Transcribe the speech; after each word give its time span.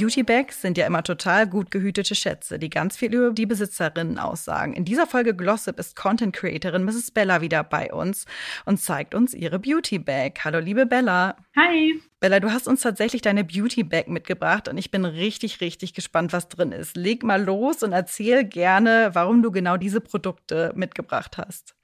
Beautybags 0.00 0.62
sind 0.62 0.78
ja 0.78 0.86
immer 0.86 1.02
total 1.02 1.46
gut 1.46 1.70
gehütete 1.70 2.14
Schätze, 2.14 2.58
die 2.58 2.70
ganz 2.70 2.96
viel 2.96 3.14
über 3.14 3.32
die 3.32 3.44
Besitzerinnen 3.44 4.18
aussagen. 4.18 4.72
In 4.72 4.86
dieser 4.86 5.06
Folge 5.06 5.36
Glossip 5.36 5.78
ist 5.78 5.94
Content 5.94 6.34
Creatorin 6.34 6.84
Mrs. 6.84 7.10
Bella 7.10 7.42
wieder 7.42 7.62
bei 7.64 7.92
uns 7.92 8.24
und 8.64 8.78
zeigt 8.78 9.14
uns 9.14 9.34
ihre 9.34 9.58
Beautybag. 9.58 10.42
Hallo 10.42 10.58
liebe 10.58 10.86
Bella. 10.86 11.36
Hi. 11.54 12.00
Bella, 12.18 12.40
du 12.40 12.50
hast 12.50 12.66
uns 12.66 12.80
tatsächlich 12.80 13.20
deine 13.20 13.44
Beautybag 13.44 14.06
mitgebracht 14.06 14.68
und 14.68 14.78
ich 14.78 14.90
bin 14.90 15.04
richtig, 15.04 15.60
richtig 15.60 15.92
gespannt, 15.92 16.32
was 16.32 16.48
drin 16.48 16.72
ist. 16.72 16.96
Leg 16.96 17.22
mal 17.22 17.42
los 17.42 17.82
und 17.82 17.92
erzähl 17.92 18.44
gerne, 18.44 19.10
warum 19.12 19.42
du 19.42 19.50
genau 19.50 19.76
diese 19.76 20.00
Produkte 20.00 20.72
mitgebracht 20.74 21.36
hast. 21.36 21.74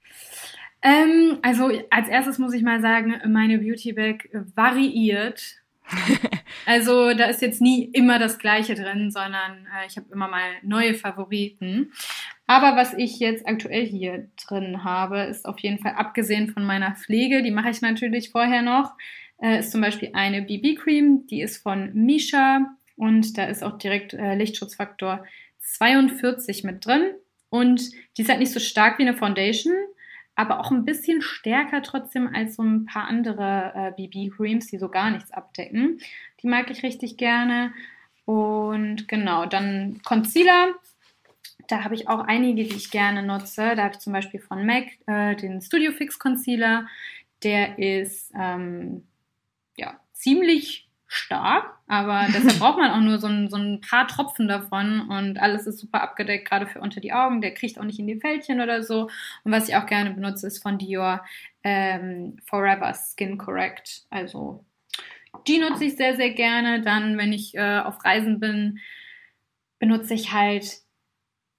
Ähm, 0.81 1.37
also 1.43 1.69
als 1.91 2.07
erstes 2.09 2.39
muss 2.39 2.53
ich 2.53 2.63
mal 2.63 2.81
sagen, 2.81 3.13
meine 3.27 3.59
Beautybag 3.59 4.27
variiert 4.55 5.61
also 6.65 7.13
da 7.13 7.25
ist 7.25 7.41
jetzt 7.41 7.61
nie 7.61 7.85
immer 7.93 8.19
das 8.19 8.39
Gleiche 8.39 8.75
drin, 8.75 9.11
sondern 9.11 9.67
äh, 9.67 9.87
ich 9.87 9.97
habe 9.97 10.07
immer 10.11 10.27
mal 10.27 10.51
neue 10.63 10.93
Favoriten. 10.93 11.91
Aber 12.45 12.75
was 12.75 12.93
ich 12.93 13.19
jetzt 13.19 13.47
aktuell 13.47 13.85
hier 13.85 14.29
drin 14.47 14.83
habe, 14.83 15.21
ist 15.21 15.45
auf 15.45 15.59
jeden 15.59 15.79
Fall 15.79 15.93
abgesehen 15.93 16.49
von 16.49 16.63
meiner 16.63 16.95
Pflege, 16.95 17.43
die 17.43 17.51
mache 17.51 17.69
ich 17.69 17.81
natürlich 17.81 18.31
vorher 18.31 18.61
noch, 18.61 18.93
äh, 19.41 19.59
ist 19.59 19.71
zum 19.71 19.81
Beispiel 19.81 20.11
eine 20.13 20.41
BB-Cream, 20.41 21.27
die 21.27 21.41
ist 21.41 21.57
von 21.61 21.93
Misha 21.93 22.61
und 22.95 23.37
da 23.37 23.45
ist 23.45 23.63
auch 23.63 23.77
direkt 23.77 24.13
äh, 24.13 24.35
Lichtschutzfaktor 24.35 25.25
42 25.59 26.63
mit 26.63 26.85
drin. 26.85 27.11
Und 27.49 27.81
die 28.17 28.23
ist 28.23 28.29
halt 28.29 28.39
nicht 28.39 28.51
so 28.51 28.59
stark 28.59 28.97
wie 28.99 29.03
eine 29.03 29.15
Foundation, 29.15 29.73
aber 30.37 30.59
auch 30.59 30.71
ein 30.71 30.85
bisschen 30.85 31.21
stärker 31.21 31.81
trotzdem 31.81 32.33
als 32.33 32.55
so 32.55 32.63
ein 32.63 32.85
paar 32.85 33.07
andere 33.07 33.73
äh, 33.75 33.91
BB-Creams, 33.91 34.67
die 34.67 34.77
so 34.77 34.87
gar 34.87 35.09
nichts 35.09 35.31
abdecken. 35.31 35.99
Die 36.41 36.47
mag 36.47 36.69
ich 36.69 36.83
richtig 36.83 37.17
gerne. 37.17 37.73
Und 38.25 39.07
genau, 39.07 39.47
dann 39.47 39.99
Concealer. 40.05 40.75
Da 41.67 41.83
habe 41.83 41.95
ich 41.95 42.07
auch 42.07 42.19
einige, 42.19 42.63
die 42.63 42.75
ich 42.75 42.91
gerne 42.91 43.23
nutze. 43.23 43.75
Da 43.75 43.83
habe 43.83 43.95
ich 43.95 43.99
zum 43.99 44.13
Beispiel 44.13 44.39
von 44.39 44.63
MAC 44.63 44.99
äh, 45.07 45.35
den 45.35 45.59
Studio 45.59 45.91
Fix 45.91 46.19
Concealer. 46.19 46.87
Der 47.43 47.79
ist 47.79 48.31
ähm, 48.39 49.07
ja 49.75 49.99
ziemlich 50.13 50.86
stark, 51.07 51.77
aber 51.87 52.27
deshalb 52.33 52.59
braucht 52.59 52.77
man 52.77 52.91
auch 52.91 52.99
nur 52.99 53.17
so 53.17 53.27
ein, 53.27 53.49
so 53.49 53.57
ein 53.57 53.81
paar 53.81 54.07
Tropfen 54.07 54.47
davon 54.47 55.09
und 55.09 55.39
alles 55.39 55.65
ist 55.65 55.79
super 55.79 56.01
abgedeckt, 56.01 56.47
gerade 56.49 56.67
für 56.67 56.81
unter 56.81 56.99
die 56.99 57.13
Augen. 57.13 57.41
Der 57.41 57.53
kriegt 57.53 57.79
auch 57.79 57.83
nicht 57.83 57.99
in 57.99 58.07
die 58.07 58.19
Fältchen 58.19 58.61
oder 58.61 58.83
so. 58.83 59.09
Und 59.43 59.51
was 59.51 59.69
ich 59.69 59.75
auch 59.75 59.85
gerne 59.85 60.11
benutze, 60.11 60.47
ist 60.47 60.61
von 60.61 60.77
Dior 60.77 61.25
ähm, 61.63 62.37
Forever 62.45 62.93
Skin 62.93 63.37
Correct. 63.37 64.03
Also 64.09 64.65
die 65.47 65.59
nutze 65.59 65.85
ich 65.85 65.95
sehr, 65.95 66.15
sehr 66.15 66.31
gerne. 66.31 66.81
Dann, 66.81 67.17
wenn 67.17 67.31
ich 67.33 67.55
äh, 67.55 67.79
auf 67.79 68.03
Reisen 68.03 68.39
bin, 68.39 68.79
benutze 69.79 70.13
ich 70.13 70.33
halt 70.33 70.81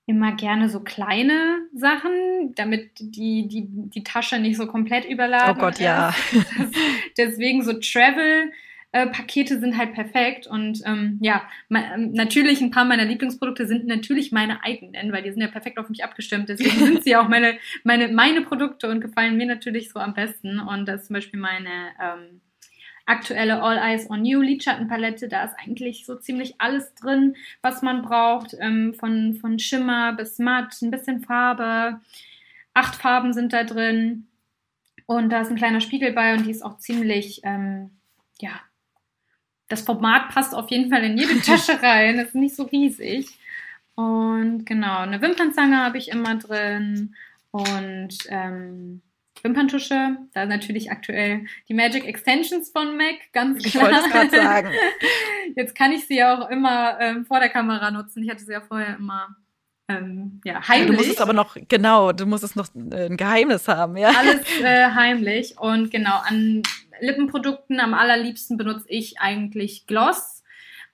immer 0.07 0.33
gerne 0.33 0.71
so 0.71 0.81
kleine 0.81 1.61
Sachen, 1.75 2.55
damit 2.55 2.93
die, 2.99 3.47
die, 3.47 3.67
die 3.69 4.03
Tasche 4.03 4.39
nicht 4.39 4.57
so 4.57 4.67
komplett 4.67 5.05
überladen 5.05 5.57
Oh 5.57 5.61
Gott, 5.61 5.75
ist. 5.75 5.81
ja. 5.81 6.15
Deswegen 7.19 7.63
so 7.63 7.75
Travel 7.75 8.51
äh, 8.93 9.07
Pakete 9.07 9.61
sind 9.61 9.77
halt 9.77 9.93
perfekt 9.93 10.47
und 10.47 10.81
ähm, 10.87 11.19
ja, 11.21 11.43
ähm, 11.71 12.13
natürlich 12.13 12.63
ein 12.63 12.71
paar 12.71 12.87
meiner 12.87 13.05
Lieblingsprodukte 13.05 13.67
sind 13.67 13.87
natürlich 13.87 14.33
meine 14.33 14.65
eigenen, 14.65 15.13
weil 15.13 15.23
die 15.23 15.31
sind 15.31 15.43
ja 15.43 15.49
perfekt 15.49 15.79
auf 15.79 15.91
mich 15.91 16.03
abgestimmt. 16.03 16.49
Deswegen 16.49 16.79
sind 16.87 17.05
sie 17.05 17.17
auch 17.17 17.29
meine, 17.29 17.59
meine, 17.85 18.09
meine 18.09 18.43
Produkte 18.43 18.89
und 18.89 19.01
gefallen 19.01 19.37
mir 19.37 19.47
natürlich 19.47 19.91
so 19.91 19.99
am 19.99 20.15
besten. 20.15 20.59
Und 20.59 20.87
das 20.87 21.03
ist 21.03 21.07
zum 21.09 21.15
Beispiel 21.15 21.39
meine 21.39 21.91
ähm, 22.03 22.41
aktuelle 23.05 23.63
All 23.63 23.77
Eyes 23.77 24.09
on 24.09 24.25
You 24.25 24.41
Lidschattenpalette. 24.41 25.29
Da 25.29 25.45
ist 25.45 25.55
eigentlich 25.63 26.07
so 26.07 26.17
ziemlich 26.17 26.55
alles 26.59 26.95
drin, 26.95 27.37
was 27.61 27.83
man 27.83 28.01
braucht. 28.01 28.57
Ähm, 28.59 28.95
von, 28.95 29.35
von 29.35 29.59
Schimmer 29.59 30.15
bis 30.15 30.39
Matt, 30.39 30.81
ein 30.81 30.91
bisschen 30.91 31.21
Farbe. 31.21 32.01
Acht 32.73 32.95
Farben 32.95 33.35
sind 33.35 33.53
da 33.53 33.65
drin. 33.65 34.29
Und 35.05 35.31
da 35.31 35.43
ist 35.43 35.51
ein 35.51 35.57
kleiner 35.57 35.83
Spiegel 35.83 36.13
bei 36.13 36.35
und 36.35 36.47
die 36.47 36.51
ist 36.51 36.63
auch 36.63 36.79
ziemlich, 36.79 37.41
ähm, 37.45 37.91
ja, 38.41 38.61
das 39.69 39.83
Format 39.83 40.31
passt 40.31 40.55
auf 40.55 40.71
jeden 40.71 40.91
Fall 40.91 41.05
in 41.05 41.19
jede 41.19 41.41
Tasche 41.43 41.83
rein. 41.83 42.17
Das 42.17 42.29
ist 42.29 42.35
nicht 42.35 42.57
so 42.57 42.65
riesig. 42.65 43.29
Und 43.95 44.65
genau, 44.65 44.99
eine 44.99 45.21
Wimpernzange 45.21 45.79
habe 45.79 45.99
ich 45.99 46.09
immer 46.09 46.37
drin 46.37 47.15
und 47.51 48.17
ähm, 48.29 49.03
Wimperntusche. 49.43 50.17
Da 50.35 50.47
natürlich 50.47 50.91
aktuell 50.91 51.47
die 51.69 51.75
Magic 51.75 52.05
Extensions 52.05 52.71
von 52.71 52.97
MAC, 52.97 53.33
ganz 53.33 53.63
klar. 53.63 53.67
Ich 53.67 53.95
wollte 53.95 54.07
es 54.07 54.13
gerade 54.13 54.31
sagen. 54.31 54.71
Jetzt 55.57 55.75
kann 55.75 55.93
ich 55.93 56.07
sie 56.07 56.23
auch 56.23 56.49
immer 56.49 56.99
ähm, 57.01 57.27
vor 57.27 57.41
der 57.41 57.49
Kamera 57.49 57.91
nutzen. 57.91 58.23
Ich 58.23 58.31
hatte 58.31 58.45
sie 58.45 58.53
ja 58.53 58.61
vorher 58.61 58.97
immer 58.97 59.37
ähm, 59.89 60.41
ja, 60.45 60.67
heimlich. 60.69 60.91
Du 60.91 60.97
musst 60.97 61.11
es 61.11 61.21
aber 61.21 61.33
noch, 61.33 61.57
genau, 61.67 62.13
du 62.13 62.27
musst 62.27 62.45
es 62.45 62.55
noch 62.55 62.69
äh, 62.75 63.07
ein 63.07 63.17
Geheimnis 63.17 63.69
haben, 63.69 63.97
ja. 63.97 64.11
Alles 64.11 64.43
äh, 64.63 64.91
heimlich. 64.91 65.59
Und 65.59 65.91
genau, 65.91 66.21
an 66.25 66.63
Lippenprodukten 67.01 67.81
am 67.81 67.95
allerliebsten 67.95 68.57
benutze 68.57 68.89
ich 68.89 69.21
eigentlich 69.21 69.87
Gloss. 69.87 70.39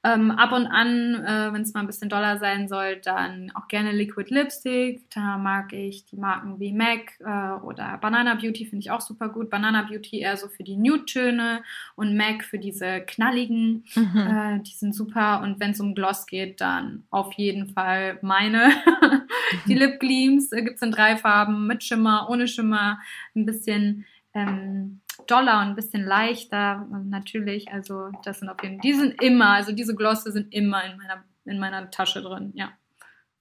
Ähm, 0.06 0.30
ab 0.32 0.52
und 0.52 0.66
an, 0.66 1.14
äh, 1.24 1.50
wenn 1.54 1.62
es 1.62 1.72
mal 1.72 1.80
ein 1.80 1.86
bisschen 1.86 2.10
doller 2.10 2.36
sein 2.36 2.68
soll, 2.68 2.96
dann 2.96 3.50
auch 3.54 3.68
gerne 3.68 3.90
Liquid 3.90 4.28
Lipstick. 4.28 5.08
Da 5.10 5.38
mag 5.38 5.72
ich 5.72 6.04
die 6.04 6.16
Marken 6.16 6.60
wie 6.60 6.74
MAC 6.74 7.18
äh, 7.20 7.64
oder 7.64 7.96
Banana 7.96 8.34
Beauty 8.34 8.66
finde 8.66 8.80
ich 8.80 8.90
auch 8.90 9.00
super 9.00 9.30
gut. 9.30 9.48
Banana 9.48 9.80
Beauty 9.80 10.20
eher 10.20 10.36
so 10.36 10.48
für 10.48 10.62
die 10.62 10.76
Nude-Töne 10.76 11.62
und 11.96 12.18
MAC 12.18 12.44
für 12.44 12.58
diese 12.58 13.00
knalligen. 13.00 13.84
Mhm. 13.94 14.16
Äh, 14.18 14.60
die 14.60 14.74
sind 14.74 14.94
super. 14.94 15.40
Und 15.40 15.58
wenn 15.58 15.70
es 15.70 15.80
um 15.80 15.94
Gloss 15.94 16.26
geht, 16.26 16.60
dann 16.60 17.04
auf 17.08 17.32
jeden 17.34 17.70
Fall 17.70 18.18
meine. 18.20 18.72
die 19.66 19.74
Lip 19.74 20.00
Gleams 20.00 20.52
äh, 20.52 20.62
gibt 20.62 20.76
es 20.76 20.82
in 20.82 20.90
drei 20.90 21.16
Farben, 21.16 21.66
mit 21.66 21.82
Schimmer, 21.82 22.28
ohne 22.28 22.46
Schimmer, 22.46 22.98
ein 23.34 23.46
bisschen 23.46 24.04
ähm, 24.34 25.00
doller 25.26 25.60
und 25.60 25.68
ein 25.68 25.76
bisschen 25.76 26.04
leichter 26.04 26.86
natürlich. 27.04 27.70
Also 27.70 28.10
das 28.24 28.40
sind 28.40 28.48
auf 28.48 28.62
jeden 28.62 28.80
Fall, 28.80 28.82
die 28.82 28.94
sind 28.94 29.22
immer, 29.22 29.50
also 29.50 29.72
diese 29.72 29.94
Glosse 29.94 30.32
sind 30.32 30.52
immer 30.52 30.84
in 30.84 30.96
meiner, 30.96 31.24
in 31.44 31.58
meiner 31.58 31.90
Tasche 31.90 32.22
drin, 32.22 32.52
ja. 32.54 32.72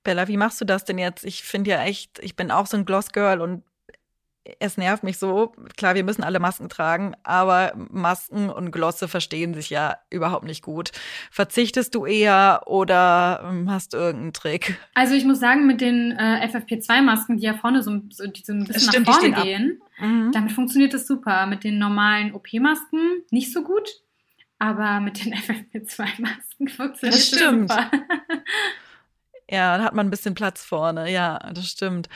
Bella, 0.03 0.27
wie 0.27 0.37
machst 0.37 0.59
du 0.59 0.65
das 0.65 0.83
denn 0.83 0.97
jetzt? 0.97 1.23
Ich 1.23 1.43
finde 1.43 1.71
ja 1.71 1.83
echt, 1.83 2.19
ich 2.19 2.35
bin 2.35 2.51
auch 2.51 2.67
so 2.67 2.75
ein 2.75 2.85
Gloss-Girl 2.85 3.39
und 3.39 3.63
es 4.59 4.77
nervt 4.77 5.03
mich 5.03 5.17
so. 5.17 5.53
Klar, 5.77 5.95
wir 5.95 6.03
müssen 6.03 6.23
alle 6.23 6.39
Masken 6.39 6.67
tragen, 6.67 7.13
aber 7.23 7.73
Masken 7.91 8.49
und 8.49 8.71
Glosse 8.71 9.07
verstehen 9.07 9.53
sich 9.53 9.69
ja 9.69 9.97
überhaupt 10.09 10.43
nicht 10.43 10.63
gut. 10.63 10.91
Verzichtest 11.31 11.95
du 11.95 12.05
eher 12.05 12.63
oder 12.65 13.43
ähm, 13.47 13.71
hast 13.71 13.93
du 13.93 13.97
irgendeinen 13.97 14.33
Trick? 14.33 14.77
Also 14.95 15.13
ich 15.13 15.23
muss 15.23 15.39
sagen, 15.39 15.65
mit 15.65 15.79
den 15.79 16.11
äh, 16.11 16.45
FFP2-Masken, 16.47 17.37
die 17.37 17.43
ja 17.43 17.53
vorne 17.53 17.81
so, 17.81 18.01
so, 18.09 18.27
die 18.27 18.43
so 18.43 18.53
ein 18.53 18.65
bisschen 18.65 18.89
Stimmt, 18.89 19.07
nach 19.07 19.19
vorne 19.19 19.43
gehen, 19.43 19.81
mhm. 19.99 20.31
damit 20.33 20.51
funktioniert 20.51 20.93
das 20.93 21.07
super. 21.07 21.45
Mit 21.45 21.63
den 21.63 21.77
normalen 21.77 22.33
OP-Masken 22.33 23.23
nicht 23.31 23.53
so 23.53 23.63
gut, 23.63 23.89
aber 24.59 24.99
mit 24.99 25.23
den 25.23 25.33
FFP2-Masken 25.35 26.67
funktioniert 26.67 27.19
das, 27.19 27.31
das 27.31 27.39
super. 27.39 27.91
Ja, 29.49 29.77
da 29.77 29.83
hat 29.83 29.93
man 29.93 30.07
ein 30.07 30.09
bisschen 30.09 30.33
Platz 30.33 30.63
vorne. 30.63 31.11
Ja, 31.11 31.37
das 31.53 31.67
stimmt. 31.67 32.09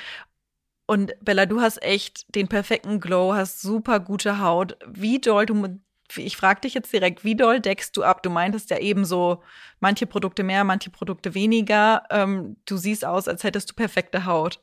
Und 0.87 1.13
Bella, 1.21 1.45
du 1.45 1.61
hast 1.61 1.83
echt 1.83 2.33
den 2.33 2.47
perfekten 2.47 2.99
Glow, 2.99 3.35
hast 3.35 3.61
super 3.61 3.99
gute 3.99 4.39
Haut. 4.39 4.77
Wie 4.87 5.19
doll 5.19 5.45
du 5.45 5.79
ich 6.15 6.37
frage 6.37 6.61
dich 6.61 6.73
jetzt 6.73 6.93
direkt, 6.93 7.25
wie 7.25 7.35
doll 7.35 7.59
deckst 7.59 7.95
du 7.97 8.03
ab? 8.03 8.23
Du 8.23 8.29
meintest 8.29 8.69
ja 8.69 8.79
eben 8.79 9.03
so, 9.03 9.44
manche 9.81 10.06
Produkte 10.06 10.44
mehr, 10.44 10.63
manche 10.63 10.89
Produkte 10.89 11.33
weniger. 11.33 12.03
Ähm, 12.09 12.56
du 12.65 12.77
siehst 12.77 13.03
aus, 13.03 13.27
als 13.27 13.44
hättest 13.44 13.71
du 13.71 13.75
perfekte 13.75 14.25
Haut. 14.25 14.62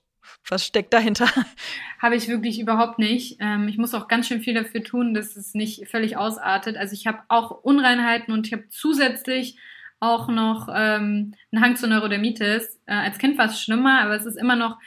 Was 0.49 0.65
steckt 0.65 0.95
dahinter? 0.95 1.29
Habe 1.99 2.17
ich 2.17 2.29
wirklich 2.29 2.59
überhaupt 2.59 2.99
nicht. 2.99 3.37
Ähm, 3.41 3.69
ich 3.69 3.77
muss 3.77 3.93
auch 3.93 4.09
ganz 4.09 4.27
schön 4.27 4.41
viel 4.41 4.55
dafür 4.55 4.83
tun, 4.83 5.13
dass 5.13 5.37
es 5.37 5.53
nicht 5.53 5.87
völlig 5.89 6.17
ausartet. 6.17 6.79
Also 6.79 6.95
ich 6.95 7.07
habe 7.07 7.19
auch 7.29 7.51
Unreinheiten 7.51 8.33
und 8.33 8.47
ich 8.47 8.55
habe 8.55 8.69
zusätzlich 8.71 9.59
auch 10.01 10.29
noch 10.29 10.69
ähm, 10.75 11.35
einen 11.53 11.63
Hang 11.63 11.77
zur 11.77 11.91
Neurodermitis. 11.91 12.81
Äh, 12.87 12.95
als 12.95 13.19
Kind 13.19 13.37
war 13.37 13.47
es 13.47 13.61
schlimmer, 13.61 14.01
aber 14.01 14.17
es 14.17 14.25
ist 14.25 14.37
immer 14.37 14.57
noch 14.57 14.79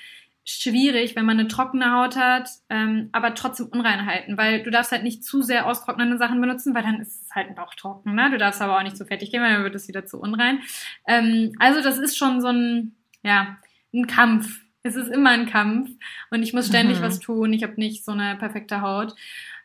schwierig, 0.50 1.18
wenn 1.18 1.26
man 1.26 1.38
eine 1.38 1.50
trockene 1.50 1.92
Haut 1.92 2.16
hat, 2.16 2.50
ähm, 2.70 3.10
aber 3.12 3.36
trotzdem 3.36 3.68
Unreinheiten, 3.68 4.38
weil 4.38 4.64
du 4.64 4.72
darfst 4.72 4.94
halt 4.94 5.04
nicht 5.04 5.26
zu 5.26 5.42
sehr 5.42 5.68
austrocknende 5.68 6.18
Sachen 6.18 6.40
benutzen, 6.40 6.74
weil 6.74 6.84
dann 6.84 7.02
ist 7.02 7.26
es 7.26 7.36
halt 7.36 7.58
doch 7.58 7.76
trocken. 7.76 8.16
Ne? 8.16 8.32
Du 8.32 8.38
darfst 8.38 8.62
aber 8.62 8.78
auch 8.78 8.84
nicht 8.84 8.96
zu 8.96 9.06
fertig 9.06 9.30
gehen, 9.30 9.42
weil 9.42 9.54
dann 9.54 9.64
wird 9.64 9.76
es 9.76 9.90
wieder 9.90 10.06
zu 10.06 10.22
unrein. 10.22 10.62
Ähm, 11.06 11.54
also 11.60 11.82
das 11.82 11.98
ist 11.98 12.18
schon 12.18 12.40
so 12.40 12.48
ein, 12.48 12.96
ja, 13.24 13.58
ein 13.94 14.08
Kampf. 14.08 14.62
Es 14.84 14.96
ist 14.96 15.10
immer 15.10 15.32
ein 15.32 15.48
Kampf 15.48 15.90
und 16.32 16.42
ich 16.42 16.54
muss 16.54 16.68
ständig 16.68 17.00
mhm. 17.00 17.04
was 17.04 17.20
tun. 17.20 17.52
Ich 17.52 17.64
habe 17.64 17.74
nicht 17.76 18.06
so 18.06 18.14
eine 18.14 18.38
perfekte 18.38 18.80
Haut. 18.80 19.16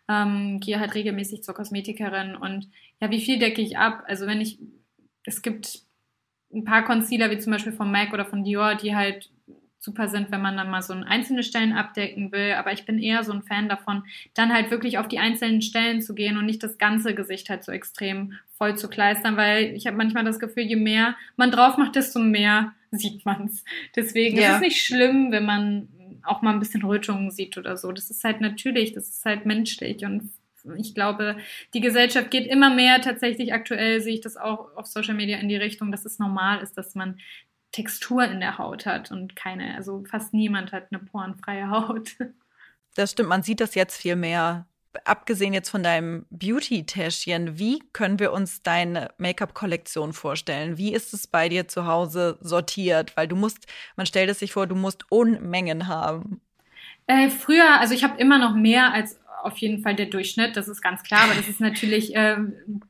ähm, 0.08 0.58
gehe 0.58 0.80
halt 0.80 0.96
regelmäßig 0.96 1.44
zur 1.44 1.54
Kosmetikerin 1.54 2.34
und 2.34 2.68
ja, 3.00 3.08
wie 3.10 3.20
viel 3.20 3.38
decke 3.38 3.62
ich 3.62 3.78
ab? 3.78 4.02
Also 4.08 4.26
wenn 4.26 4.40
ich, 4.40 4.58
es 5.24 5.42
gibt 5.42 5.82
ein 6.52 6.64
paar 6.64 6.84
Concealer, 6.84 7.30
wie 7.30 7.38
zum 7.38 7.52
Beispiel 7.52 7.72
von 7.72 7.90
MAC 7.92 8.12
oder 8.12 8.24
von 8.24 8.42
Dior, 8.42 8.74
die 8.74 8.96
halt 8.96 9.30
super 9.82 10.08
sind, 10.08 10.30
wenn 10.30 10.40
man 10.40 10.56
dann 10.56 10.70
mal 10.70 10.80
so 10.80 10.94
einzelne 10.94 11.42
Stellen 11.42 11.72
abdecken 11.72 12.30
will. 12.30 12.52
Aber 12.52 12.72
ich 12.72 12.86
bin 12.86 12.98
eher 12.98 13.24
so 13.24 13.32
ein 13.32 13.42
Fan 13.42 13.68
davon, 13.68 14.04
dann 14.34 14.54
halt 14.54 14.70
wirklich 14.70 14.98
auf 14.98 15.08
die 15.08 15.18
einzelnen 15.18 15.60
Stellen 15.60 16.00
zu 16.00 16.14
gehen 16.14 16.36
und 16.36 16.46
nicht 16.46 16.62
das 16.62 16.78
ganze 16.78 17.14
Gesicht 17.14 17.50
halt 17.50 17.64
so 17.64 17.72
extrem 17.72 18.34
voll 18.56 18.76
zu 18.76 18.88
kleistern, 18.88 19.36
weil 19.36 19.74
ich 19.74 19.88
habe 19.88 19.96
manchmal 19.96 20.24
das 20.24 20.38
Gefühl, 20.38 20.62
je 20.62 20.76
mehr 20.76 21.16
man 21.36 21.50
drauf 21.50 21.78
macht, 21.78 21.96
desto 21.96 22.20
mehr 22.20 22.72
sieht 22.92 23.26
man's. 23.26 23.64
Deswegen 23.96 24.38
ja. 24.38 24.50
ist 24.50 24.54
es 24.56 24.60
nicht 24.60 24.84
schlimm, 24.84 25.32
wenn 25.32 25.44
man 25.44 25.88
auch 26.22 26.42
mal 26.42 26.52
ein 26.52 26.60
bisschen 26.60 26.84
Rötungen 26.84 27.32
sieht 27.32 27.58
oder 27.58 27.76
so. 27.76 27.90
Das 27.90 28.08
ist 28.08 28.22
halt 28.22 28.40
natürlich, 28.40 28.92
das 28.92 29.08
ist 29.08 29.24
halt 29.24 29.46
menschlich 29.46 30.04
und 30.04 30.30
ich 30.76 30.94
glaube, 30.94 31.36
die 31.74 31.80
Gesellschaft 31.80 32.30
geht 32.30 32.46
immer 32.46 32.72
mehr 32.72 33.00
tatsächlich 33.00 33.52
aktuell, 33.52 34.00
sehe 34.00 34.14
ich 34.14 34.20
das 34.20 34.36
auch 34.36 34.76
auf 34.76 34.86
Social 34.86 35.14
Media 35.14 35.38
in 35.38 35.48
die 35.48 35.56
Richtung, 35.56 35.90
dass 35.90 36.04
es 36.04 36.20
normal 36.20 36.62
ist, 36.62 36.78
dass 36.78 36.94
man 36.94 37.18
Textur 37.72 38.24
in 38.24 38.40
der 38.40 38.58
Haut 38.58 38.86
hat 38.86 39.10
und 39.10 39.34
keine, 39.34 39.74
also 39.74 40.04
fast 40.08 40.32
niemand 40.34 40.72
hat 40.72 40.88
eine 40.90 41.02
porenfreie 41.02 41.70
Haut. 41.70 42.16
Das 42.94 43.12
stimmt, 43.12 43.30
man 43.30 43.42
sieht 43.42 43.60
das 43.62 43.74
jetzt 43.74 43.96
viel 43.96 44.16
mehr. 44.16 44.66
Abgesehen 45.06 45.54
jetzt 45.54 45.70
von 45.70 45.82
deinem 45.82 46.26
Beauty-Täschchen, 46.28 47.58
wie 47.58 47.78
können 47.94 48.18
wir 48.18 48.34
uns 48.34 48.62
deine 48.62 49.08
Make-up-Kollektion 49.16 50.12
vorstellen? 50.12 50.76
Wie 50.76 50.92
ist 50.92 51.14
es 51.14 51.26
bei 51.26 51.48
dir 51.48 51.66
zu 51.66 51.86
Hause 51.86 52.36
sortiert? 52.42 53.16
Weil 53.16 53.28
du 53.28 53.34
musst, 53.36 53.66
man 53.96 54.04
stellt 54.04 54.28
es 54.28 54.40
sich 54.40 54.52
vor, 54.52 54.66
du 54.66 54.74
musst 54.74 55.10
Unmengen 55.10 55.88
haben. 55.88 56.42
Äh, 57.06 57.30
früher, 57.30 57.80
also 57.80 57.94
ich 57.94 58.04
habe 58.04 58.20
immer 58.20 58.38
noch 58.38 58.54
mehr 58.54 58.92
als 58.92 59.18
auf 59.42 59.58
jeden 59.58 59.82
Fall 59.82 59.94
der 59.94 60.06
Durchschnitt, 60.06 60.56
das 60.56 60.68
ist 60.68 60.80
ganz 60.80 61.02
klar, 61.02 61.24
aber 61.24 61.34
das 61.34 61.48
ist 61.48 61.60
natürlich 61.60 62.14
äh, 62.14 62.36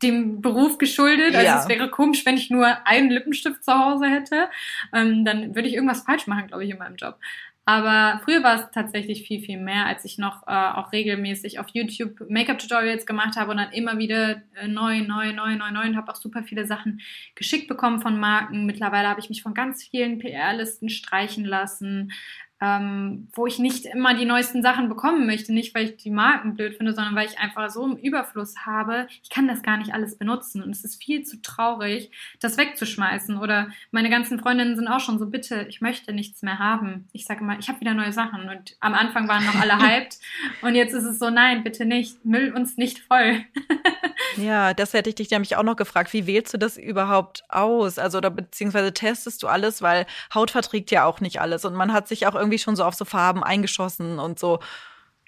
dem 0.02 0.40
Beruf 0.40 0.78
geschuldet. 0.78 1.34
Also 1.34 1.46
ja. 1.46 1.60
es 1.60 1.68
wäre 1.68 1.90
komisch, 1.90 2.24
wenn 2.26 2.36
ich 2.36 2.50
nur 2.50 2.86
einen 2.86 3.10
Lippenstift 3.10 3.64
zu 3.64 3.72
Hause 3.72 4.06
hätte. 4.06 4.48
Ähm, 4.92 5.24
dann 5.24 5.54
würde 5.54 5.68
ich 5.68 5.74
irgendwas 5.74 6.02
falsch 6.02 6.26
machen, 6.26 6.46
glaube 6.46 6.64
ich, 6.64 6.70
in 6.70 6.78
meinem 6.78 6.96
Job. 6.96 7.18
Aber 7.64 8.20
früher 8.24 8.42
war 8.42 8.56
es 8.56 8.70
tatsächlich 8.72 9.22
viel, 9.22 9.40
viel 9.40 9.58
mehr, 9.58 9.86
als 9.86 10.04
ich 10.04 10.18
noch 10.18 10.48
äh, 10.48 10.50
auch 10.50 10.90
regelmäßig 10.90 11.60
auf 11.60 11.68
YouTube 11.72 12.28
Make-up-Tutorials 12.28 13.06
gemacht 13.06 13.36
habe 13.36 13.52
und 13.52 13.58
dann 13.58 13.70
immer 13.70 13.98
wieder 13.98 14.42
äh, 14.56 14.66
neu, 14.66 15.00
neu, 15.02 15.32
neu, 15.32 15.54
neu, 15.54 15.70
neu 15.70 15.86
und 15.86 15.96
habe 15.96 16.10
auch 16.10 16.16
super 16.16 16.42
viele 16.42 16.66
Sachen 16.66 17.00
geschickt 17.36 17.68
bekommen 17.68 18.00
von 18.00 18.18
Marken. 18.18 18.66
Mittlerweile 18.66 19.08
habe 19.08 19.20
ich 19.20 19.28
mich 19.28 19.44
von 19.44 19.54
ganz 19.54 19.84
vielen 19.84 20.18
PR-Listen 20.18 20.88
streichen 20.88 21.44
lassen 21.44 22.12
ähm, 22.62 23.26
wo 23.34 23.48
ich 23.48 23.58
nicht 23.58 23.86
immer 23.86 24.14
die 24.14 24.24
neuesten 24.24 24.62
Sachen 24.62 24.88
bekommen 24.88 25.26
möchte. 25.26 25.52
Nicht, 25.52 25.74
weil 25.74 25.86
ich 25.86 25.96
die 25.96 26.12
Marken 26.12 26.54
blöd 26.54 26.76
finde, 26.76 26.94
sondern 26.94 27.16
weil 27.16 27.26
ich 27.26 27.38
einfach 27.40 27.68
so 27.70 27.82
einen 27.82 27.96
Überfluss 27.96 28.54
habe. 28.64 29.08
Ich 29.24 29.30
kann 29.30 29.48
das 29.48 29.62
gar 29.62 29.78
nicht 29.78 29.92
alles 29.92 30.16
benutzen. 30.16 30.62
Und 30.62 30.70
es 30.70 30.84
ist 30.84 31.02
viel 31.02 31.24
zu 31.24 31.42
traurig, 31.42 32.12
das 32.40 32.56
wegzuschmeißen. 32.56 33.36
Oder 33.36 33.68
meine 33.90 34.10
ganzen 34.10 34.38
Freundinnen 34.38 34.76
sind 34.76 34.86
auch 34.86 35.00
schon 35.00 35.18
so, 35.18 35.26
bitte, 35.26 35.66
ich 35.68 35.80
möchte 35.80 36.12
nichts 36.12 36.42
mehr 36.42 36.60
haben. 36.60 37.08
Ich 37.12 37.24
sage 37.24 37.42
mal, 37.42 37.58
ich 37.58 37.68
habe 37.68 37.80
wieder 37.80 37.94
neue 37.94 38.12
Sachen. 38.12 38.48
Und 38.48 38.76
am 38.78 38.94
Anfang 38.94 39.26
waren 39.26 39.44
noch 39.44 39.56
alle 39.56 39.78
hyped. 39.82 40.18
und 40.62 40.76
jetzt 40.76 40.94
ist 40.94 41.04
es 41.04 41.18
so, 41.18 41.30
nein, 41.30 41.64
bitte 41.64 41.84
nicht. 41.84 42.24
Müll 42.24 42.52
uns 42.54 42.76
nicht 42.76 43.00
voll. 43.00 43.40
ja, 44.36 44.74
das 44.74 44.92
hätte 44.92 45.10
ich 45.10 45.16
dich 45.16 45.30
nämlich 45.30 45.56
auch 45.56 45.62
noch 45.62 45.76
gefragt. 45.76 46.12
Wie 46.12 46.26
wählst 46.26 46.54
du 46.54 46.58
das 46.58 46.76
überhaupt 46.76 47.44
aus? 47.48 47.98
Also, 47.98 48.18
oder 48.18 48.30
beziehungsweise 48.30 48.92
testest 48.92 49.42
du 49.42 49.48
alles, 49.48 49.82
weil 49.82 50.06
Haut 50.34 50.50
verträgt 50.50 50.90
ja 50.90 51.04
auch 51.04 51.20
nicht 51.20 51.40
alles. 51.40 51.64
Und 51.64 51.74
man 51.74 51.92
hat 51.92 52.08
sich 52.08 52.26
auch 52.26 52.34
irgendwie 52.34 52.58
schon 52.58 52.76
so 52.76 52.84
auf 52.84 52.94
so 52.94 53.04
Farben 53.04 53.42
eingeschossen 53.42 54.18
und 54.18 54.38
so? 54.38 54.60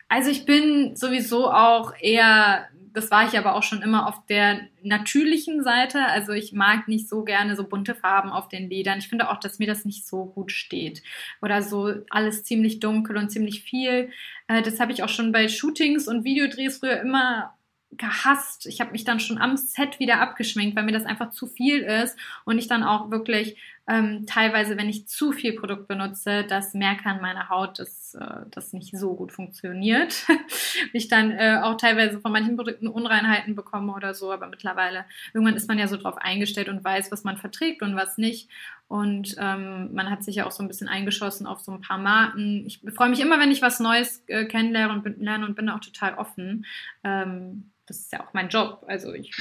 Also 0.09 0.31
ich 0.31 0.45
bin 0.45 0.95
sowieso 0.97 1.51
auch 1.51 1.93
eher, 1.99 2.69
das 2.93 3.11
war 3.11 3.27
ich 3.27 3.37
aber 3.37 3.56
auch 3.56 3.62
schon 3.62 3.83
immer 3.83 4.06
auf 4.06 4.25
der 4.27 4.61
natürlichen 4.83 5.65
Seite. 5.65 6.06
Also 6.06 6.33
ich 6.33 6.53
mag 6.53 6.87
nicht 6.89 7.09
so 7.09 7.25
gerne 7.25 7.56
so 7.56 7.65
bunte 7.65 7.95
Farben 7.95 8.31
auf 8.31 8.49
den 8.49 8.69
Ledern. 8.69 8.99
Ich 8.99 9.09
finde 9.09 9.31
auch, 9.31 9.41
dass 9.41 9.59
mir 9.59 9.67
das 9.67 9.85
nicht 9.85 10.06
so 10.06 10.27
gut 10.27 10.53
steht. 10.53 11.03
Oder 11.43 11.62
so 11.62 11.95
alles 12.11 12.45
ziemlich 12.45 12.81
dunkel 12.81 13.17
und 13.17 13.31
ziemlich 13.31 13.62
viel. 13.62 14.11
Äh, 14.47 14.62
das 14.62 14.79
habe 14.79 14.93
ich 14.93 15.03
auch 15.03 15.09
schon 15.09 15.33
bei 15.33 15.49
Shootings 15.49 16.06
und 16.06 16.25
Videodrehs 16.25 16.79
früher 16.79 17.01
immer 17.01 17.54
gehasst. 17.96 18.67
Ich 18.67 18.81
habe 18.81 18.93
mich 18.93 19.05
dann 19.05 19.20
schon 19.20 19.38
am 19.38 19.56
Set 19.56 19.99
wieder 19.99 20.20
abgeschminkt, 20.20 20.76
weil 20.76 20.85
mir 20.85 20.93
das 20.93 21.05
einfach 21.05 21.31
zu 21.31 21.46
viel 21.46 21.81
ist 21.82 22.19
und 22.44 22.58
ich 22.58 22.69
dann 22.69 22.82
auch 22.82 23.11
wirklich 23.11 23.56
ähm, 23.87 24.25
teilweise, 24.26 24.79
wenn 24.79 24.88
ich 24.88 25.08
zu 25.08 25.32
viel 25.32 25.52
Produkt 25.52 25.88
benutze, 25.88 26.44
das 26.44 26.73
merke 26.73 27.05
an 27.05 27.20
meiner 27.20 27.50
Haut, 27.50 27.79
dass 27.79 28.14
äh, 28.14 28.46
das 28.50 28.73
nicht 28.73 28.96
so 28.96 29.14
gut 29.14 29.31
funktioniert. 29.31 30.26
ich 30.94 31.08
dann 31.08 31.32
äh, 31.32 31.61
auch 31.62 31.76
teilweise 31.76 32.19
von 32.19 32.32
manchen 32.32 32.56
Produkten 32.56 32.88
Unreinheiten 32.88 33.55
bekomme 33.55 33.93
oder 33.93 34.14
so, 34.14 34.32
aber 34.32 34.46
mittlerweile, 34.49 35.05
irgendwann 35.35 35.56
ist 35.56 35.69
man 35.69 35.79
ja 35.79 35.87
so 35.87 35.99
drauf 35.99 36.17
eingestellt 36.17 36.70
und 36.70 36.82
weiß, 36.82 37.12
was 37.12 37.25
man 37.25 37.37
verträgt 37.37 37.82
und 37.82 37.94
was 37.94 38.17
nicht. 38.17 38.49
Und 38.88 39.37
ähm, 39.38 39.93
man 39.93 40.11
hat 40.11 40.25
sich 40.25 40.37
ja 40.37 40.46
auch 40.46 40.52
so 40.52 40.62
ein 40.62 40.69
bisschen 40.69 40.88
eingeschossen 40.88 41.46
auf 41.46 41.61
so 41.61 41.73
ein 41.73 41.82
paar 41.82 41.99
Marken. 41.99 42.64
Ich 42.67 42.81
freue 42.94 43.11
mich 43.11 43.20
immer, 43.20 43.38
wenn 43.38 43.50
ich 43.50 43.61
was 43.61 43.81
Neues 43.81 44.23
äh, 44.29 44.46
kennenlerne 44.46 44.94
und 44.94 45.02
bin, 45.02 45.29
und 45.29 45.56
bin 45.56 45.69
auch 45.69 45.81
total 45.81 46.14
offen. 46.14 46.64
Ähm, 47.02 47.70
das 47.86 48.00
ist 48.00 48.12
ja 48.12 48.25
auch 48.25 48.32
mein 48.32 48.48
Job. 48.48 48.84
Also 48.86 49.12
ich, 49.12 49.32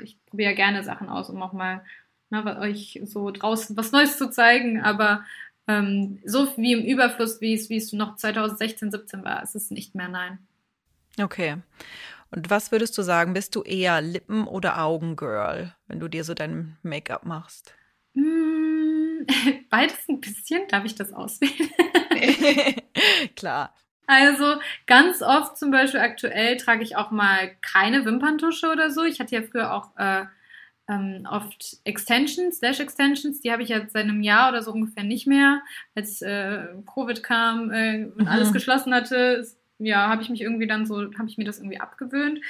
ich 0.00 0.18
probiere 0.26 0.54
gerne 0.54 0.82
Sachen 0.84 1.08
aus, 1.08 1.30
um 1.30 1.42
auch 1.42 1.52
mal 1.52 1.84
ne, 2.30 2.58
euch 2.58 3.00
so 3.04 3.30
draußen 3.30 3.76
was 3.76 3.92
Neues 3.92 4.16
zu 4.18 4.30
zeigen, 4.30 4.80
aber 4.80 5.24
ähm, 5.66 6.20
so 6.24 6.48
wie 6.56 6.72
im 6.72 6.84
Überfluss, 6.84 7.40
wie 7.40 7.54
es, 7.54 7.68
wie 7.68 7.76
es 7.76 7.92
noch 7.92 8.16
2016, 8.16 8.90
17 8.90 9.24
war, 9.24 9.42
ist 9.42 9.54
es 9.54 9.70
nicht 9.70 9.94
mehr 9.94 10.08
nein. 10.08 10.38
Okay. 11.20 11.56
Und 12.30 12.48
was 12.48 12.70
würdest 12.70 12.96
du 12.96 13.02
sagen, 13.02 13.34
bist 13.34 13.56
du 13.56 13.62
eher 13.62 14.00
Lippen- 14.00 14.46
oder 14.46 14.82
Augengirl, 14.82 15.74
wenn 15.88 16.00
du 16.00 16.08
dir 16.08 16.24
so 16.24 16.34
dein 16.34 16.76
Make-up 16.82 17.24
machst? 17.24 17.74
Mm, 18.14 19.26
beides 19.70 20.08
ein 20.08 20.20
bisschen. 20.20 20.66
Darf 20.68 20.84
ich 20.84 20.94
das 20.94 21.12
auswählen? 21.12 21.70
Klar. 23.36 23.74
Also 24.10 24.56
ganz 24.88 25.22
oft 25.22 25.56
zum 25.56 25.70
Beispiel 25.70 26.00
aktuell 26.00 26.56
trage 26.56 26.82
ich 26.82 26.96
auch 26.96 27.12
mal 27.12 27.52
keine 27.62 28.04
Wimperntusche 28.04 28.68
oder 28.68 28.90
so. 28.90 29.04
Ich 29.04 29.20
hatte 29.20 29.36
ja 29.36 29.42
früher 29.42 29.72
auch 29.72 29.96
äh, 29.98 30.24
ähm, 30.88 31.28
oft 31.30 31.76
Extensions, 31.84 32.60
Lash 32.60 32.80
Extensions, 32.80 33.40
die 33.40 33.52
habe 33.52 33.62
ich 33.62 33.68
jetzt 33.68 33.92
seit 33.92 34.02
einem 34.02 34.20
Jahr 34.20 34.50
oder 34.50 34.62
so 34.62 34.72
ungefähr 34.72 35.04
nicht 35.04 35.28
mehr. 35.28 35.62
Als 35.94 36.22
äh, 36.22 36.66
Covid 36.92 37.22
kam 37.22 37.70
äh, 37.70 38.06
und 38.06 38.22
mhm. 38.22 38.26
alles 38.26 38.52
geschlossen 38.52 38.92
hatte, 38.92 39.46
ja, 39.78 40.08
habe 40.08 40.22
ich 40.22 40.28
mich 40.28 40.40
irgendwie 40.40 40.66
dann 40.66 40.86
so, 40.86 40.96
habe 41.16 41.28
ich 41.28 41.38
mir 41.38 41.44
das 41.44 41.58
irgendwie 41.58 41.80
abgewöhnt. 41.80 42.40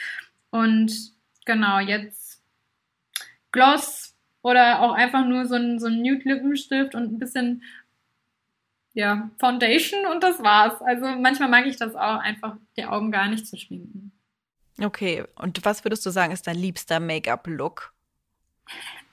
Und 0.48 1.12
genau, 1.44 1.78
jetzt 1.78 2.42
Gloss 3.52 4.16
oder 4.40 4.80
auch 4.80 4.92
einfach 4.92 5.26
nur 5.26 5.44
so 5.44 5.56
ein, 5.56 5.78
so 5.78 5.88
ein 5.88 6.00
Nude-Lippenstift 6.00 6.94
und 6.94 7.12
ein 7.12 7.18
bisschen 7.18 7.62
ja, 8.92 9.30
Foundation 9.38 10.06
und 10.06 10.22
das 10.22 10.42
war's. 10.42 10.80
Also 10.82 11.06
manchmal 11.06 11.48
mag 11.48 11.66
ich 11.66 11.76
das 11.76 11.94
auch, 11.94 12.18
einfach 12.18 12.56
die 12.76 12.84
Augen 12.84 13.10
gar 13.10 13.28
nicht 13.28 13.46
zu 13.46 13.56
schminken. 13.56 14.12
Okay, 14.82 15.24
und 15.36 15.64
was 15.64 15.84
würdest 15.84 16.04
du 16.06 16.10
sagen, 16.10 16.32
ist 16.32 16.46
dein 16.46 16.56
liebster 16.56 17.00
Make-up-Look? 17.00 17.92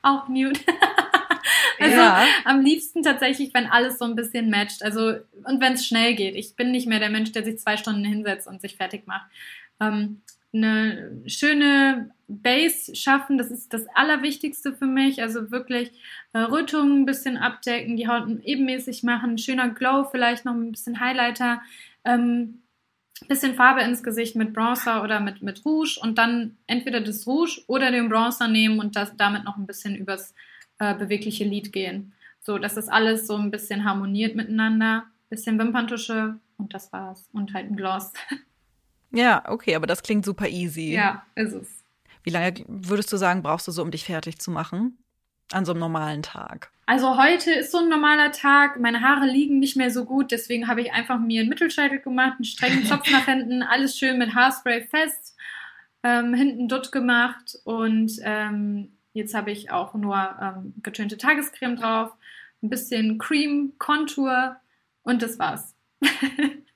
Auch 0.01 0.27
nude. 0.29 0.59
also 1.79 1.95
ja. 1.95 2.25
am 2.45 2.61
liebsten 2.61 3.03
tatsächlich, 3.03 3.53
wenn 3.53 3.67
alles 3.67 3.99
so 3.99 4.05
ein 4.05 4.15
bisschen 4.15 4.49
matcht. 4.49 4.81
Also 4.83 5.17
und 5.43 5.61
wenn 5.61 5.73
es 5.73 5.85
schnell 5.85 6.15
geht. 6.15 6.35
Ich 6.35 6.55
bin 6.55 6.71
nicht 6.71 6.87
mehr 6.87 6.99
der 6.99 7.09
Mensch, 7.09 7.31
der 7.33 7.43
sich 7.43 7.59
zwei 7.59 7.77
Stunden 7.77 8.05
hinsetzt 8.05 8.47
und 8.47 8.61
sich 8.61 8.77
fertig 8.77 9.05
macht. 9.07 9.29
Ähm, 9.79 10.21
eine 10.53 11.21
schöne 11.25 12.11
Base 12.27 12.95
schaffen, 12.95 13.37
das 13.37 13.51
ist 13.51 13.73
das 13.73 13.85
Allerwichtigste 13.93 14.73
für 14.73 14.85
mich. 14.85 15.21
Also 15.21 15.51
wirklich 15.51 15.91
äh, 16.33 16.39
Rötungen 16.39 17.01
ein 17.01 17.05
bisschen 17.05 17.37
abdecken, 17.37 17.97
die 17.97 18.07
Haut 18.07 18.27
ebenmäßig 18.43 19.03
machen, 19.03 19.37
schöner 19.37 19.69
Glow, 19.69 20.05
vielleicht 20.11 20.45
noch 20.45 20.53
ein 20.53 20.71
bisschen 20.71 20.99
Highlighter. 20.99 21.61
Ähm, 22.03 22.61
bisschen 23.27 23.55
Farbe 23.55 23.81
ins 23.81 24.03
Gesicht 24.03 24.35
mit 24.35 24.53
Bronzer 24.53 25.03
oder 25.03 25.19
mit, 25.19 25.41
mit 25.41 25.65
Rouge 25.65 25.99
und 26.01 26.17
dann 26.17 26.57
entweder 26.67 27.01
das 27.01 27.25
Rouge 27.25 27.61
oder 27.67 27.91
den 27.91 28.09
Bronzer 28.09 28.47
nehmen 28.47 28.79
und 28.79 28.95
das, 28.95 29.15
damit 29.17 29.43
noch 29.43 29.57
ein 29.57 29.65
bisschen 29.65 29.95
übers 29.95 30.35
äh, 30.79 30.93
bewegliche 30.93 31.43
Lid 31.43 31.73
gehen. 31.73 32.13
So, 32.39 32.57
dass 32.57 32.75
das 32.75 32.87
alles 32.87 33.27
so 33.27 33.35
ein 33.35 33.51
bisschen 33.51 33.83
harmoniert 33.83 34.35
miteinander. 34.35 35.05
Bisschen 35.29 35.59
Wimperntusche 35.59 36.39
und 36.57 36.73
das 36.73 36.93
war's. 36.93 37.27
Und 37.33 37.53
halt 37.53 37.69
ein 37.69 37.75
Gloss. 37.75 38.13
Ja, 39.11 39.43
okay, 39.47 39.75
aber 39.75 39.87
das 39.87 40.03
klingt 40.03 40.25
super 40.25 40.47
easy. 40.47 40.93
Ja, 40.93 41.25
ist 41.35 41.53
es. 41.53 41.83
Wie 42.23 42.29
lange 42.29 42.53
würdest 42.67 43.11
du 43.11 43.17
sagen, 43.17 43.41
brauchst 43.41 43.67
du 43.67 43.71
so, 43.71 43.81
um 43.81 43.91
dich 43.91 44.03
fertig 44.03 44.39
zu 44.39 44.51
machen? 44.51 44.97
An 45.51 45.63
so 45.63 45.71
einem 45.71 45.79
normalen 45.79 46.23
Tag? 46.23 46.71
Also 46.85 47.17
heute 47.17 47.51
ist 47.51 47.71
so 47.71 47.79
ein 47.79 47.89
normaler 47.89 48.31
Tag. 48.31 48.79
Meine 48.79 49.01
Haare 49.01 49.25
liegen 49.25 49.59
nicht 49.59 49.77
mehr 49.77 49.91
so 49.91 50.03
gut, 50.03 50.31
deswegen 50.31 50.67
habe 50.67 50.81
ich 50.81 50.91
einfach 50.91 51.19
mir 51.19 51.41
einen 51.41 51.49
Mittelscheitel 51.49 51.99
gemacht, 51.99 52.35
einen 52.35 52.45
strengen 52.45 52.85
Zopf 52.85 53.09
nach 53.11 53.25
hinten, 53.25 53.63
alles 53.63 53.97
schön 53.97 54.17
mit 54.17 54.35
Haarspray 54.35 54.81
fest, 54.87 55.37
ähm, 56.03 56.33
hinten 56.33 56.67
dutt 56.67 56.91
gemacht 56.91 57.57
und 57.63 58.11
ähm, 58.23 58.97
jetzt 59.13 59.33
habe 59.33 59.51
ich 59.51 59.71
auch 59.71 59.93
nur 59.93 60.35
ähm, 60.41 60.73
getönte 60.83 61.17
Tagescreme 61.17 61.77
drauf, 61.77 62.11
ein 62.61 62.69
bisschen 62.69 63.17
Cream, 63.17 63.73
Contour 63.79 64.57
und 65.03 65.21
das 65.21 65.39
war's. 65.39 65.75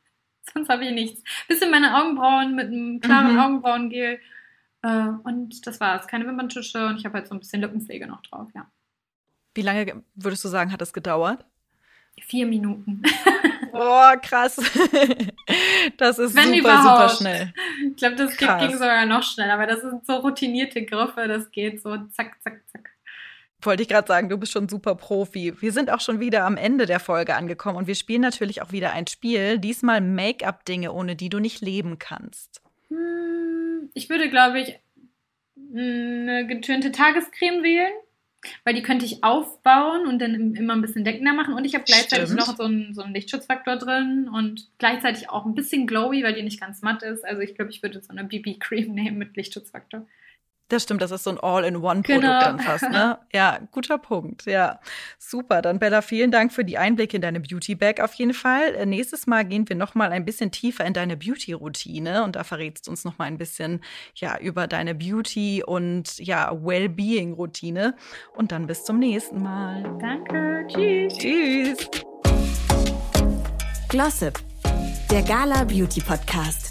Sonst 0.53 0.69
habe 0.69 0.85
ich 0.85 0.91
nichts. 0.91 1.23
Bisschen 1.47 1.71
meine 1.71 1.97
Augenbrauen 1.97 2.55
mit 2.55 2.67
einem 2.67 2.99
klaren 2.99 3.33
mhm. 3.33 3.39
Augenbrauengel. 3.39 4.19
Äh, 4.83 5.07
und 5.23 5.65
das 5.65 5.79
war's. 5.79 6.07
Keine 6.07 6.25
Wimperntusche 6.27 6.85
und 6.87 6.97
ich 6.97 7.05
habe 7.05 7.17
halt 7.17 7.27
so 7.27 7.35
ein 7.35 7.39
bisschen 7.39 7.61
Lippenpflege 7.61 8.07
noch 8.07 8.21
drauf, 8.21 8.49
ja. 8.55 8.69
Wie 9.53 9.61
lange 9.61 10.03
würdest 10.15 10.43
du 10.43 10.47
sagen, 10.47 10.71
hat 10.71 10.81
das 10.81 10.93
gedauert? 10.93 11.45
Vier 12.21 12.45
Minuten. 12.45 13.01
Boah, 13.71 14.17
krass. 14.17 14.57
Das 15.97 16.19
ist 16.19 16.35
Wenn 16.35 16.53
super, 16.53 16.59
überhaupt. 16.59 17.11
super 17.11 17.17
schnell. 17.17 17.53
Ich 17.89 17.95
glaube, 17.97 18.15
das 18.15 18.37
krass. 18.37 18.61
ging 18.61 18.71
sogar 18.73 19.05
noch 19.05 19.23
schneller, 19.23 19.55
aber 19.55 19.67
das 19.67 19.81
sind 19.81 20.05
so 20.05 20.13
routinierte 20.17 20.85
Griffe, 20.85 21.27
das 21.27 21.51
geht 21.51 21.81
so 21.81 21.97
zack, 22.07 22.37
zack, 22.41 22.61
zack. 22.71 22.90
Wollte 23.61 23.83
ich 23.83 23.89
gerade 23.89 24.07
sagen, 24.07 24.29
du 24.29 24.37
bist 24.37 24.51
schon 24.51 24.69
super 24.69 24.95
Profi. 24.95 25.53
Wir 25.59 25.71
sind 25.71 25.89
auch 25.89 25.99
schon 25.99 26.19
wieder 26.19 26.45
am 26.45 26.57
Ende 26.57 26.85
der 26.85 26.99
Folge 26.99 27.35
angekommen 27.35 27.77
und 27.77 27.87
wir 27.87 27.95
spielen 27.95 28.21
natürlich 28.21 28.61
auch 28.61 28.71
wieder 28.71 28.93
ein 28.93 29.07
Spiel. 29.07 29.59
Diesmal 29.59 30.01
Make-up-Dinge, 30.01 30.91
ohne 30.91 31.15
die 31.15 31.29
du 31.29 31.39
nicht 31.39 31.61
leben 31.61 31.99
kannst. 31.99 32.61
Hm, 32.89 33.89
ich 33.93 34.09
würde, 34.09 34.29
glaube 34.29 34.61
ich, 34.61 34.79
eine 35.73 36.47
getönte 36.47 36.91
Tagescreme 36.91 37.63
wählen 37.63 37.93
weil 38.63 38.73
die 38.73 38.81
könnte 38.81 39.05
ich 39.05 39.23
aufbauen 39.23 40.07
und 40.07 40.19
dann 40.19 40.55
immer 40.55 40.73
ein 40.73 40.81
bisschen 40.81 41.03
deckender 41.03 41.33
machen. 41.33 41.53
Und 41.53 41.65
ich 41.65 41.75
habe 41.75 41.83
gleichzeitig 41.83 42.25
Stimmt. 42.25 42.39
noch 42.39 42.55
so 42.55 42.63
einen, 42.63 42.93
so 42.93 43.01
einen 43.01 43.13
Lichtschutzfaktor 43.13 43.77
drin 43.77 44.29
und 44.33 44.67
gleichzeitig 44.77 45.29
auch 45.29 45.45
ein 45.45 45.55
bisschen 45.55 45.87
glowy, 45.87 46.23
weil 46.23 46.33
die 46.33 46.43
nicht 46.43 46.59
ganz 46.59 46.81
matt 46.81 47.03
ist. 47.03 47.23
Also 47.23 47.41
ich 47.41 47.55
glaube, 47.55 47.71
ich 47.71 47.83
würde 47.83 48.01
so 48.01 48.09
eine 48.09 48.23
BB-Cream 48.23 48.91
nehmen 48.93 49.17
mit 49.17 49.37
Lichtschutzfaktor. 49.37 50.07
Das 50.71 50.83
stimmt, 50.83 51.01
das 51.01 51.11
ist 51.11 51.25
so 51.25 51.31
ein 51.31 51.37
All-in-One-Produkt 51.37 52.21
genau. 52.21 52.39
dann 52.39 52.59
fast, 52.59 52.89
ne? 52.89 53.19
Ja, 53.33 53.59
guter 53.71 53.97
Punkt. 53.97 54.45
Ja, 54.45 54.79
super. 55.19 55.61
Dann 55.61 55.79
Bella, 55.79 56.01
vielen 56.01 56.31
Dank 56.31 56.53
für 56.53 56.63
die 56.63 56.77
Einblicke 56.77 57.17
in 57.17 57.21
deine 57.21 57.41
Beauty-Bag 57.41 57.99
auf 57.99 58.13
jeden 58.13 58.33
Fall. 58.33 58.73
Äh, 58.75 58.85
nächstes 58.85 59.27
Mal 59.27 59.43
gehen 59.43 59.67
wir 59.67 59.75
noch 59.75 59.95
mal 59.95 60.13
ein 60.13 60.23
bisschen 60.23 60.49
tiefer 60.49 60.85
in 60.85 60.93
deine 60.93 61.17
Beauty-Routine 61.17 62.23
und 62.23 62.37
da 62.37 62.45
verrätst 62.45 62.87
du 62.87 62.91
uns 62.91 63.03
noch 63.03 63.17
mal 63.17 63.25
ein 63.25 63.37
bisschen 63.37 63.81
ja 64.15 64.37
über 64.37 64.67
deine 64.67 64.95
Beauty 64.95 65.61
und 65.61 66.17
ja 66.19 66.53
Wellbeing-Routine. 66.53 67.93
Und 68.33 68.53
dann 68.53 68.65
bis 68.65 68.85
zum 68.85 68.97
nächsten 68.97 69.41
Mal. 69.41 69.83
Danke. 69.99 70.65
Tschüss. 70.69 71.17
Tschüss. 71.17 71.89
Glossip, 73.89 74.39
der 75.09 75.21
Gala 75.23 75.65
Beauty 75.65 75.99
Podcast. 75.99 76.70